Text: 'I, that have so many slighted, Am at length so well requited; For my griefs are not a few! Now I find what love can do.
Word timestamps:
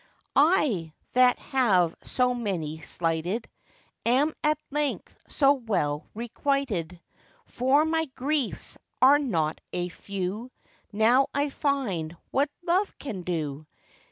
'I, 0.35 0.93
that 1.13 1.37
have 1.37 1.93
so 2.01 2.33
many 2.33 2.79
slighted, 2.79 3.47
Am 4.03 4.33
at 4.43 4.57
length 4.71 5.15
so 5.27 5.53
well 5.53 6.07
requited; 6.15 6.99
For 7.45 7.85
my 7.85 8.05
griefs 8.15 8.79
are 8.99 9.19
not 9.19 9.61
a 9.71 9.89
few! 9.89 10.49
Now 10.91 11.27
I 11.35 11.49
find 11.51 12.17
what 12.31 12.49
love 12.63 12.97
can 12.97 13.21
do. 13.21 13.67